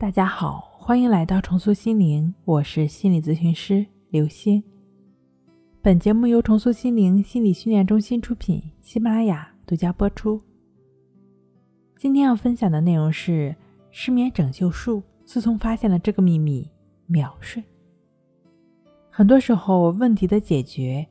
[0.00, 4.62] 大家好，欢迎来到重塑心灵，我是心理咨询师刘星。
[5.82, 10.40] 本节目由重塑心灵心理训练中心出品，喜马拉雅独家播出。
[11.96, 13.52] 今天要分享的内容是
[13.90, 15.02] 失眠拯救术。
[15.24, 16.70] 自从发现了这个秘密，
[17.06, 17.60] 秒睡。
[19.10, 21.04] 很多时候，问题的解决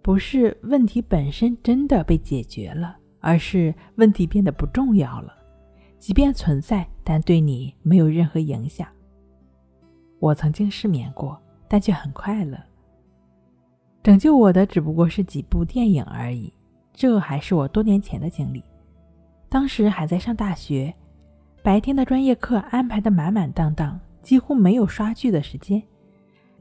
[0.00, 5.34] 不是问题本身真的被解决了，而是问题变得不重要了。
[5.98, 8.86] 即便存在，但对你没有任何影响。
[10.18, 12.58] 我曾经失眠过，但却很快乐。
[14.02, 16.52] 拯救我的只不过是几部电影而已。
[16.92, 18.62] 这还是我多年前的经历，
[19.48, 20.94] 当时还在上大学，
[21.62, 25.82] 白天的专业课安排的满满当当，几乎没有刷剧的时间。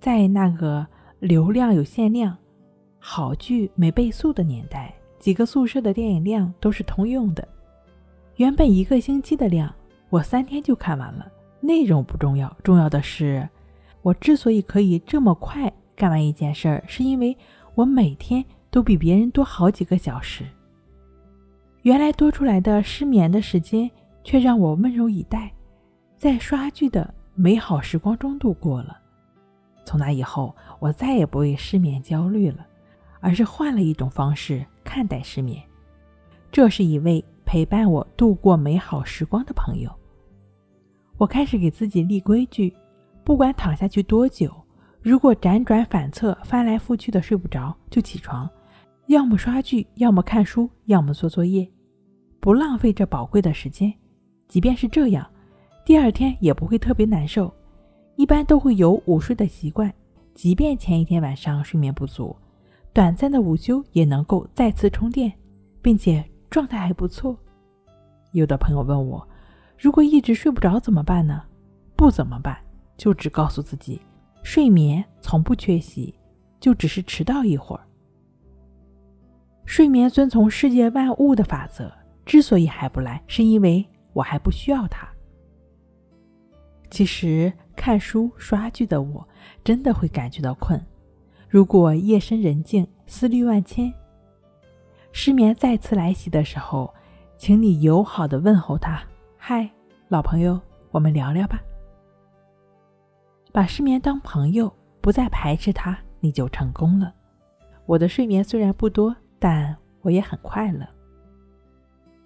[0.00, 0.86] 在那个
[1.18, 2.34] 流量有限量、
[2.98, 7.46] 好剧没倍速的年代，几个宿舍的电影量都是通用的。
[8.36, 9.70] 原本一个星期的量，
[10.10, 11.26] 我三天就看完了。
[11.60, 13.48] 内容不重要，重要的是，
[14.02, 17.36] 我之所以可以这么快干完一件事儿，是因为
[17.74, 20.44] 我每天都比别人多好几个小时。
[21.82, 23.90] 原来多出来的失眠的时间，
[24.24, 25.52] 却让我温柔以待，
[26.16, 28.98] 在刷剧的美好时光中度过了。
[29.84, 32.66] 从那以后，我再也不为失眠焦虑了，
[33.20, 35.62] 而是换了一种方式看待失眠。
[36.50, 37.24] 这是一位。
[37.42, 39.90] 陪伴我度过美好时光的朋友，
[41.20, 42.74] 我开始给自己立规矩：
[43.24, 44.50] 不管躺下去多久，
[45.02, 48.48] 如果辗转反侧、翻来覆去的睡不着，就起床，
[49.08, 51.70] 要么刷剧，要么看书，要么做作业，
[52.40, 53.92] 不浪费这宝贵的时间。
[54.48, 55.30] 即便是这样，
[55.84, 57.52] 第二天也不会特别难受，
[58.16, 59.92] 一般都会有午睡的习惯。
[60.32, 62.34] 即便前一天晚上睡眠不足，
[62.94, 65.30] 短暂的午休也能够再次充电，
[65.82, 66.24] 并且。
[66.48, 67.38] 状态还不错。
[68.32, 69.24] 有的朋友问我，
[69.80, 71.42] 如果一直睡不着怎么办呢？
[71.96, 72.54] 不怎么办，
[72.98, 73.98] 就只告诉自己，
[74.42, 76.14] 睡眠从不缺席，
[76.60, 77.82] 就只是迟到一会儿。
[79.64, 81.90] 睡眠遵从世界万物的法则，
[82.26, 83.82] 之所以还不来，是因为
[84.12, 85.08] 我还不需要它。
[86.90, 89.26] 其实看书刷剧的我，
[89.64, 90.78] 真的会感觉到困。
[91.48, 93.90] 如果夜深人静，思虑万千。
[95.10, 96.92] 失眠再次来袭的时候，
[97.38, 99.02] 请你友好的问候他
[99.42, 99.68] ：“嗨，
[100.06, 101.58] 老朋友，我们聊聊吧。”
[103.50, 104.70] 把失眠当朋友，
[105.00, 107.14] 不再排斥它，你就成功了。
[107.86, 110.86] 我的睡眠虽然不多，但我也很快乐。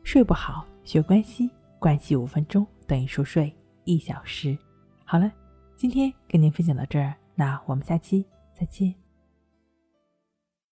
[0.02, 1.48] 睡不好，学关系，
[1.78, 3.50] 关系五分钟等于熟睡
[3.84, 4.58] 一小时。
[5.04, 5.30] 好了，
[5.76, 8.92] 今天跟您分享到这儿，那我们下期再见。